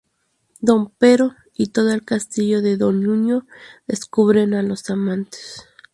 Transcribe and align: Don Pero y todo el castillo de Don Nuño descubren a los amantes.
Don 0.61 0.89
Pero 0.97 1.35
y 1.53 1.67
todo 1.67 1.91
el 1.93 2.03
castillo 2.03 2.63
de 2.63 2.75
Don 2.75 3.03
Nuño 3.03 3.45
descubren 3.85 4.55
a 4.55 4.63
los 4.63 4.89
amantes. 4.89 5.67